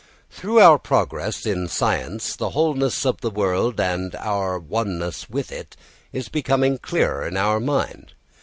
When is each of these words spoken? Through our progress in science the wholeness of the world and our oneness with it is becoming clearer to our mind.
Through 0.31 0.59
our 0.59 0.79
progress 0.79 1.45
in 1.45 1.67
science 1.67 2.35
the 2.35 2.49
wholeness 2.57 3.05
of 3.05 3.21
the 3.21 3.29
world 3.29 3.79
and 3.79 4.15
our 4.15 4.57
oneness 4.57 5.29
with 5.29 5.51
it 5.51 5.77
is 6.11 6.27
becoming 6.27 6.79
clearer 6.79 7.29
to 7.29 7.37
our 7.37 7.59
mind. 7.59 8.13